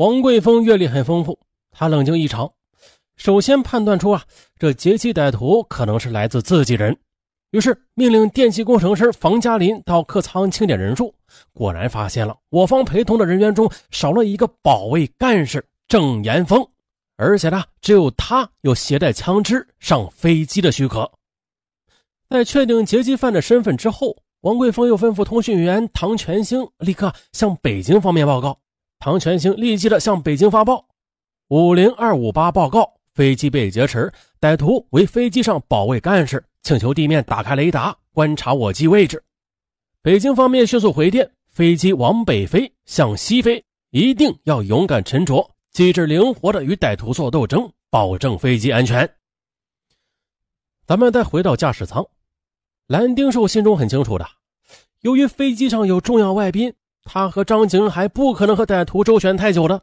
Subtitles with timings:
[0.00, 1.38] 王桂峰阅历很丰富，
[1.70, 2.50] 他冷静异常。
[3.16, 4.24] 首先判断出啊，
[4.58, 6.96] 这劫机歹徒可能是来自自己人，
[7.50, 11.14] 于是命令电气工程师房嘉林到客舱清点人数。
[11.52, 16.66] 果然发现了我方陪同的人员中少了一个保卫干事郑岩峰，
[17.18, 21.12] 而且呢，只有他有携带枪支上飞机的许可。
[22.30, 28.58] 在确定劫机犯的身份之后，王贵峰又吩咐通讯员唐全兴立刻向北京方面报告。
[29.02, 30.86] 唐全兴立即的向北京发报：
[31.48, 39.24] 五零二五八报告，飞机被劫持，歹徒为飞机上保卫干事，请求地面打开雷达观察我机位置。
[40.02, 49.10] 北京方面迅速回电：飞机往北飞，向西飞，一定要勇敢沉着，机智灵活的与歹徒做斗争，保证飞机安全。
[50.86, 52.06] 咱们再回到驾驶舱，
[52.86, 54.26] 蓝丁寿心中很清楚的，
[55.00, 56.74] 由于飞机上有重要外宾。
[57.04, 59.80] 他和张景海不可能和歹徒周旋太久的，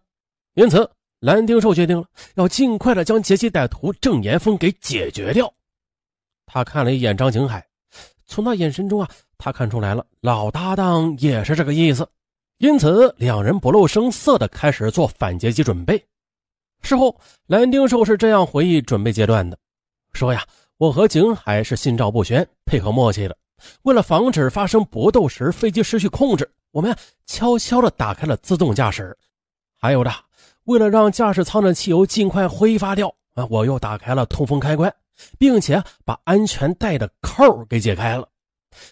[0.54, 0.90] 因此
[1.20, 5.52] 蓝丁寿决定了要尽快的将劫机歹徒郑岩峰给解决掉。
[6.46, 7.66] 他看了一眼张景海，
[8.26, 12.08] 从那眼神中啊，他看出来了，老搭档也是这个意思。
[12.60, 16.04] 因此，两人不露声色的开始做反劫机准备。
[16.82, 19.58] 事后，蓝丁寿是这样回忆准备阶段的：
[20.14, 20.44] 说呀，
[20.78, 23.38] 我和景海是心照不宣、配合默契的。
[23.82, 26.50] 为了防止发生搏斗时飞机失去控制。
[26.72, 29.18] 我们悄悄地打开了自动驾驶，
[29.76, 30.12] 还有的，
[30.64, 34.94] 为了让驾驶舱的汽油尽快挥发掉啊，我又打开了通风开关，
[35.40, 38.28] 并且把安全带的扣给解开了，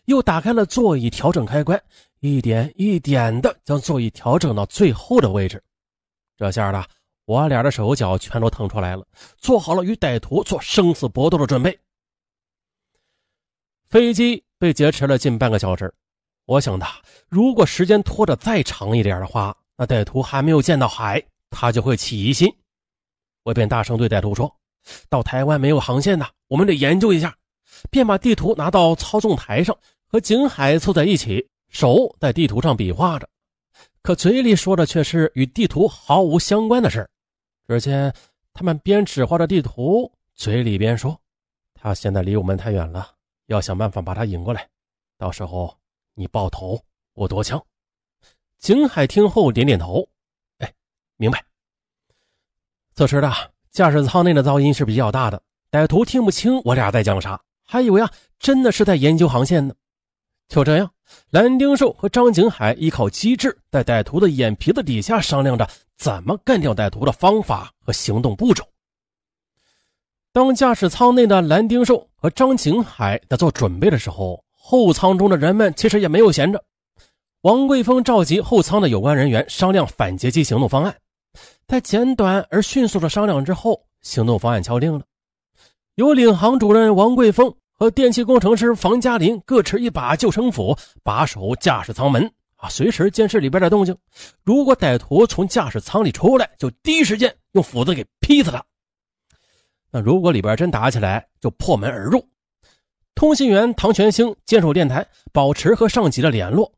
[0.06, 1.80] 又打开了座椅调整开关，
[2.22, 5.62] 一点一点的将座椅调整到最后的位置。
[6.38, 6.84] 这下呢，
[7.26, 9.06] 我俩的手脚全都腾出来了，
[9.38, 11.78] 做好了与歹徒做生死搏斗的准备。
[13.90, 15.94] 飞机被劫持了近半个小时。
[16.46, 16.86] 我想的，
[17.28, 22.48] 如果时间拖得再长一点的话，那歹徒还没有见到海，他就会起疑心。
[23.44, 24.56] 我便大声对歹徒说
[25.10, 27.36] ：“到台湾没有航线的，我们得研究一下。”
[27.90, 29.76] 便把地图拿到操纵台上，
[30.08, 33.28] 和景海凑在一起，手在地图上比划着，
[34.04, 37.10] 可嘴里说的却是与地图毫无相关的事
[37.68, 38.14] 只见
[38.54, 41.20] 他们边指划着地图，嘴里边说
[41.74, 43.12] ：“他现在离我们太远了，
[43.48, 44.70] 要想办法把他引过来，
[45.18, 45.76] 到时候。”
[46.18, 46.82] 你爆头，
[47.14, 47.62] 我夺枪。
[48.58, 50.08] 景海听后点点头，
[50.60, 50.74] 哎，
[51.18, 51.44] 明白。
[52.96, 53.30] 此时的
[53.70, 58.10] 驾驶舱内的噪音是比较大的，歹徒听不清我俩在讲啥，还以为啊
[58.40, 59.76] 真的是在研究航线呢。
[60.48, 60.90] 就这样，
[61.32, 68.64] 蓝丁寿和张景海依靠机智，在歹徒的眼皮子底下商量着怎么干掉歹徒的方法和行动步骤。
[70.32, 74.45] 当驾驶舱内的蓝丁寿和张景海在做准备的时候。
[74.68, 76.66] 后舱中的人们其实也没有闲着，
[77.42, 80.96] 王贵峰召集后舱的有关人员商量反劫机行动方案。
[81.68, 85.04] 在简短而迅速的商量之后，行动方案敲定了，
[85.94, 93.96] 由领航主任王贵峰和电气工程师房嘉林各持一把救生斧，把守驾驶舱门啊，随时监视里边的动静。
[94.44, 98.66] 如果歹徒从驾驶舱里出来，就第一时间用斧子给劈死他。
[99.92, 102.28] 那如果里边真打起来，就破门而入。
[103.16, 106.70] 通信员唐全兴坚守电台，保持和上级的联络。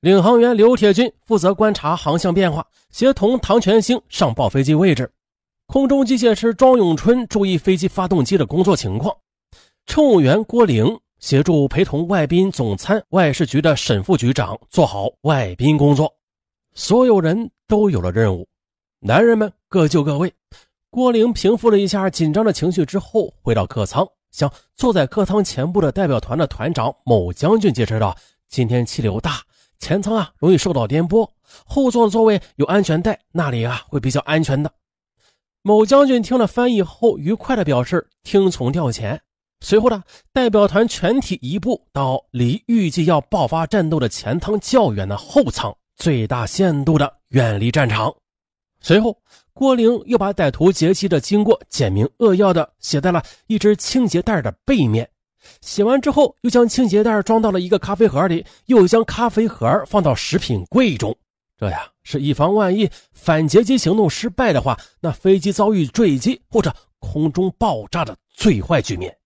[0.00, 5.10] 领航员刘铁军负责观察航向变化，协同唐全兴上报飞机位置。
[5.66, 9.16] 空中机械师庄永春注意飞机发动机的工作情况。
[9.86, 16.14] 乘务员郭玲协助陪同外宾总参外事局的沈副局长做好外宾工作。
[16.74, 18.46] 所有人都有了任务，
[19.00, 20.30] 男人们各就各位。
[20.90, 24.06] 郭玲平复了一下紧张的情绪之后，回到客舱。
[24.36, 28.14] 向坐在客舱前部的代表团的团长某将军解释道
[28.50, 29.40] ：“今天气流大，
[29.78, 31.26] 前舱啊容易受到颠簸，
[31.64, 34.70] 后座的座位有安全带，那里啊会比较安全的。”
[35.64, 39.18] 某将军听了翻译后，愉快的表示听从调遣。
[39.60, 40.02] 随后呢，
[40.34, 48.14] 代表团全体移步到离预计要爆发战斗的前舱较远的后舱，最大限度的远离战场。
[48.82, 49.18] 随后。
[49.56, 55.08] 郭玲又把歹徒劫机的经过简明扼要的写在了一只清洁袋的背面。
[55.62, 61.16] 写完之后，又将清洁袋装到了一个咖啡盒里，又将咖啡盒放到食品柜中。
[61.56, 69.16] 这呀，是以防万一反劫机行动失败的话，那飞机遭遇坠机或者空中爆炸的最坏局面。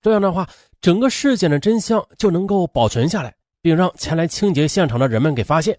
[0.00, 0.48] 这样的话，
[0.80, 5.76] 整个事件的真相就能够保存下来，并让前来清洁现场的人们给发现。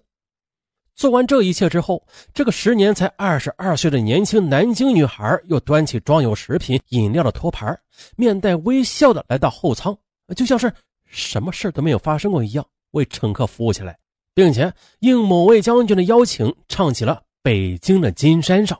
[0.95, 7.77] 做完这一切之后，这个时年才二十二岁的年轻南京女孩又端起装有食品饮料的托盘，
[8.15, 9.97] 面带微笑的来到后舱，
[10.35, 10.71] 就像是
[11.05, 13.97] 什么事都没有发生过一样，为乘客服务起来，
[14.35, 18.79] 并且应某位将军的邀请，唱起了北京的金山上，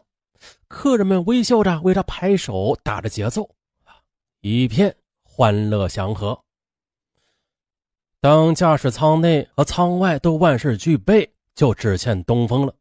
[0.68, 3.50] 客人们微笑着为他拍手，打着节奏，
[4.42, 6.40] 一片欢乐祥和。
[8.22, 12.76] 当驾驶舱内和舱外都万事俱备，就只欠东风了。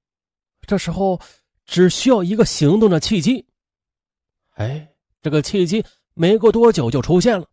[0.67, 1.21] 这时候，
[1.65, 3.47] 只需要一个行动的契机。
[4.55, 4.89] 哎，
[5.21, 5.85] 这个契机
[6.15, 7.47] 没过多久就出现了。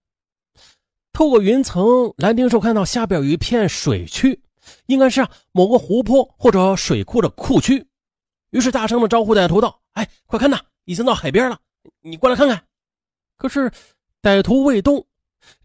[1.12, 4.42] 透过云层，蓝丁兽看到下边有一片水区，
[4.86, 7.86] 应该是啊某个湖泊或者水库的库区。
[8.51, 11.60] 于是大声的招呼歹徒道：“哎，快看呐，已经到海边了，
[12.01, 12.63] 你过来看看。”
[13.38, 13.71] 可是
[14.21, 15.06] 歹徒未动，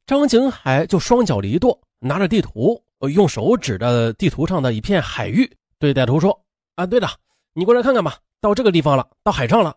[0.07, 1.81] 张景海就双脚离跺。
[2.01, 6.45] 拿着地图，用手指着地图上的一片海域，对歹徒说
[6.77, 7.09] ：“啊，对了，
[7.53, 9.77] 你过来看看吧，到这个地方了，到海上了。”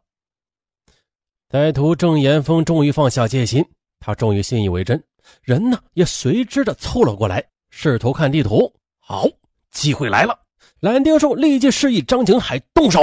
[1.49, 3.65] 歹徒郑岩峰终于放下戒心，
[3.99, 5.03] 他终于信以为真，
[5.41, 8.73] 人呢也随之的凑了过来，试图看地图。
[8.99, 9.25] 好，
[9.71, 10.37] 机会来了！
[10.81, 13.01] 蓝丁寿立即示意张景海动手。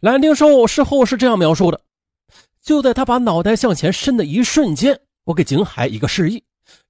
[0.00, 1.80] 蓝丁寿事后是这样描述的：
[2.62, 6.44] 就在他把脑袋向前伸的一瞬间，我给景海一个示意。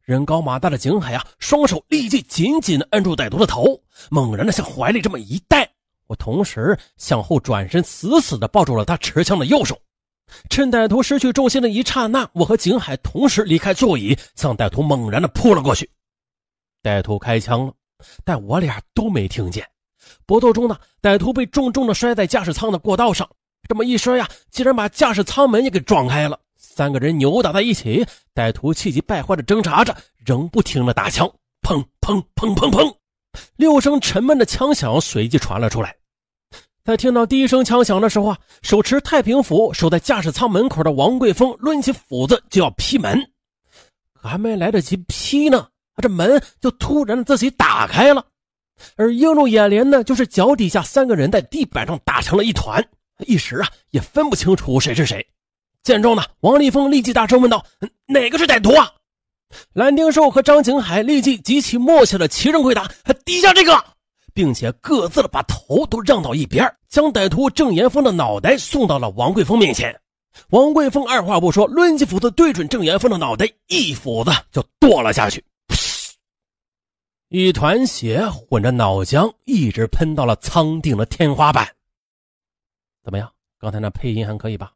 [0.07, 5.69] 人高马大的景海啊，双手立即紧紧地按住歹徒的头，猛然的向怀里这么一带。
[6.07, 9.77] 我同时向后转身，死死地抱住了他持枪的右手。
[10.49, 15.91] 趁歹徒失去重心的一刹那，我和景海同时离开座椅，向歹徒猛然地扑了过去。
[16.85, 17.73] 歹徒开枪了，
[18.25, 19.67] 但我俩都没听见。
[20.25, 23.29] 搏斗中呢，歹徒被重重地摔在驾驶舱的过道上，
[23.69, 26.39] 这么一摔呀，竟然把驾驶舱门也给撞开了。
[26.77, 31.27] 三个人扭打在一起，歹徒气急败坏的挣扎着，仍不停的打枪，
[31.63, 32.95] 砰砰砰砰砰，
[33.57, 35.97] 六声沉闷的枪响随即传了出来。
[36.85, 43.19] 在听到第一声枪响的时候啊，手持太平斧守在驾驶舱门口的王贵峰抡起斧子就要劈门，
[44.13, 45.69] 可还没来得及劈呢，
[46.03, 48.23] 这门就突然自己打开了，
[48.97, 52.87] 而映入眼帘的就是脚底下三个人在地板上打成了一团，
[53.21, 55.27] 一时啊也分不清楚谁是谁。
[55.87, 57.65] 见状呢，王立峰立即大声问道
[58.07, 58.91] ：“哪个是歹徒啊？”
[59.73, 62.91] 蓝丁寿和张景海立即极其默契的齐声回答
[63.25, 63.85] ：“底下这个，
[64.35, 69.97] 并且各自的把头都让到一边，将歹徒郑岩峰的脑袋送到了王贵峰面前。
[70.51, 75.45] 王贵峰二话不说，抡起斧子对准郑岩峰的脑袋，一斧子就剁了下去。
[77.29, 81.65] 一团血混着脑浆，一直喷到了舱顶的天花板。
[83.05, 83.33] 怎么样？
[83.61, 84.73] 刚才那配音还可以吧？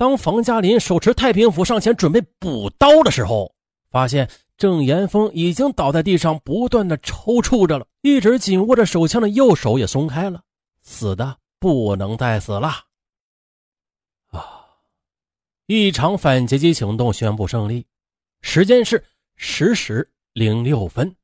[0.00, 3.54] 当房嘉林手持太平斧上前准备补刀的时候，
[3.90, 10.42] 发现郑岩峰已经倒在地上，不断的抽搐着了，一直紧握着手枪的右手也松开了，
[10.80, 12.68] 死的不能再死了。
[14.28, 14.64] 啊！
[15.66, 17.86] 一场反劫机行动宣布胜利，
[18.40, 19.04] 时间是
[19.36, 21.14] 十时零六分，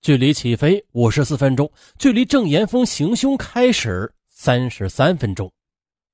[0.00, 5.52] 距离起飞五十四分钟，距离郑岩峰行凶开始三十三分钟，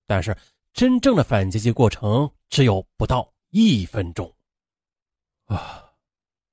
[0.04, 0.36] 但是。
[0.78, 4.32] 真正的反击击过程只有不到一分钟，
[5.46, 5.86] 啊！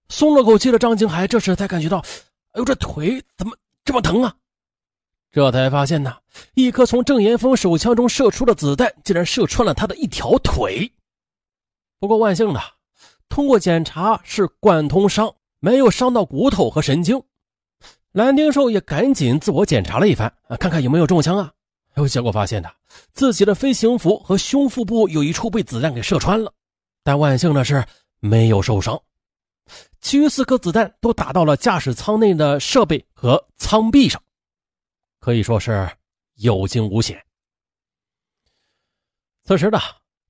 [0.09, 4.35] 松了口气的张景海这时才感觉到，哎呦，这腿怎么这么疼啊？
[5.31, 6.17] 这才发现呢，
[6.55, 10.91] 一颗从郑岩峰手枪中射出的子弹竟然射穿了他的一条腿。
[11.99, 12.59] 不过万幸的，
[13.29, 17.21] 通过检查是贯通伤，没有伤到骨头和神经。
[18.11, 21.53] 蓝丁寿也赶紧自我检查了一番，啊，看看有没有中枪啊。
[21.95, 22.71] 有结果发现的，
[23.13, 26.51] 自己的飞行服和胸腹部有一处被子弹给射穿了，
[27.03, 27.85] 但万幸的是
[28.19, 29.01] 没有受伤。
[30.01, 34.21] 其余四颗子弹都打到了驾驶舱内的设备和舱壁上，
[35.19, 35.89] 可以说是
[36.35, 37.19] 有惊无险。
[39.45, 39.79] 此时呢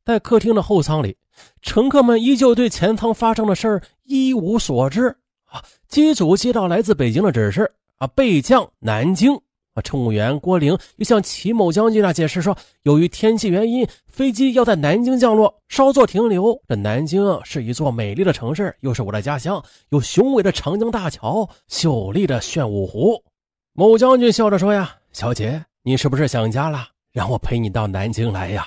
[0.05, 1.17] 在客厅的后舱里，
[1.61, 5.07] 乘客们依旧对前舱发生的事儿一无所知
[5.45, 5.63] 啊。
[5.87, 9.41] 机组接到来自北京的指示啊，备降南京。
[9.75, 16.59] 啊，乘务员郭玲又向齐某将军啊解释说，由于天气原因，飞机要在南京降落，稍作停留。
[16.67, 23.21] 这南京是一座美丽的城市，又是我的家乡，有雄伟的长江大桥、秀丽的玄武湖。
[23.73, 26.87] 某将军笑着说：“呀，小姐，你是不是想家了？
[27.11, 28.65] 让我陪你到南京来呀。”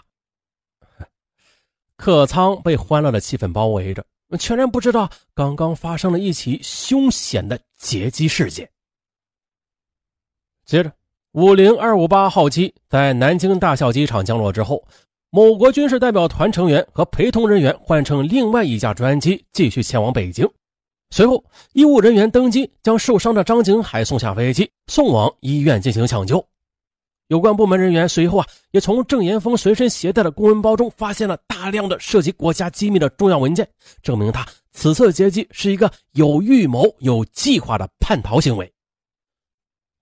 [1.96, 4.04] 客舱被欢乐的气氛包围着，
[4.38, 8.68] 全然不知道刚刚发生了一起凶险的劫机事件。
[10.68, 10.92] 接着。
[11.32, 14.84] 五零二五八号机在南京大校机场降落之后，
[15.30, 20.48] 某国军事代表团成员和陪同人员换乘另外一架专机继续前往北京。
[21.10, 26.44] 随后，医务人员登机，将受伤的张景海送下飞机，送往医院进行抢救。
[27.28, 33.66] 有关部门人员随后啊，也从郑岩峰随身携带的公文包中发现了大量的涉及国家机密的重要文件，
[34.02, 38.70] 证明他此次劫机是一个有预谋、有计划的叛逃行为。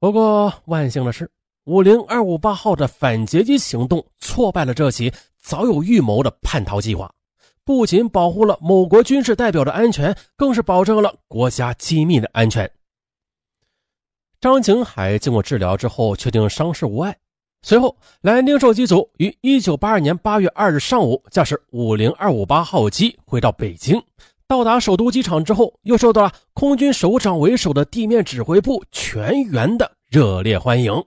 [0.07, 1.29] 不过万幸的是，
[1.65, 7.13] 五零二五八号的反劫机行动挫败了这起早有预谋的叛逃计划，
[7.65, 12.71] 不仅保护了某国军事代表的安全，更是保证了国家机密的安全。
[14.41, 17.17] 张景海经过治疗之后，确定伤势无碍。
[17.63, 24.01] 随后，蓝丁寿机组于一九八二年八月二日上午驾驶五零二五八号机回到北京。
[24.47, 31.05] 到达首都机场之后，又受到了空军首长为首的地面指挥部全员的热烈欢迎。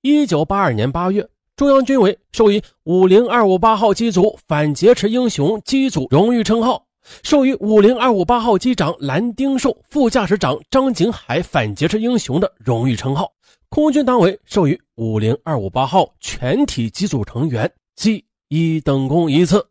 [0.00, 6.86] 一九八二年八月，中央军委授予五零二五八号机组“反劫持英雄”机组荣誉称号，
[7.22, 13.30] 授予五零二五八号机长蓝丁寿、副驾驶长张景海“反劫持英雄”的荣誉称号。
[13.68, 19.68] 空军党委授予五零二五八号全体机组成员记一等功一次。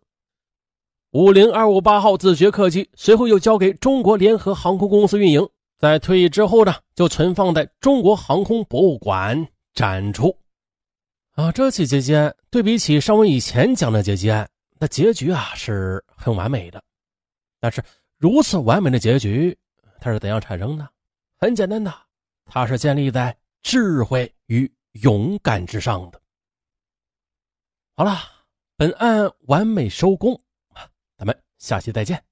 [1.14, 10.36] 五零二五八号自学客机随后又交给中国联合航空公司运营，在退役之后呢，就存放在中国航空博物馆展出。
[11.34, 16.84] 啊，这起劫机案对比起上文以前讲的劫机案，那结局啊是很完美的。
[17.60, 17.84] 但是
[18.18, 19.56] 如此完美的结局，
[20.02, 20.90] 它是怎样产生的？
[21.38, 21.94] 很简单的，
[22.46, 24.72] 它是建立在智慧与
[25.04, 26.20] 勇敢之上的。
[27.96, 28.18] 好了，
[28.76, 30.40] 本案完美收工。
[31.18, 32.24] 咱们下期再见，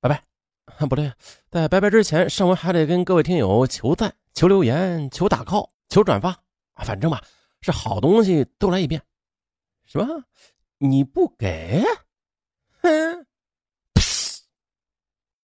[0.00, 0.35] 拜拜。
[0.88, 1.12] 不对，
[1.50, 6.36] 在拜拜之前，上文还得跟各位听友求赞、求留言、求打 call、求转发，
[6.84, 7.22] 反正吧，
[7.60, 9.02] 是好东西都来一遍。
[9.84, 10.24] 什么？
[10.78, 11.82] 你不给？
[12.82, 13.25] 哼！